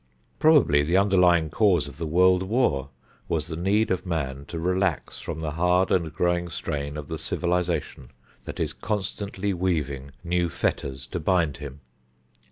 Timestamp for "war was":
2.41-3.45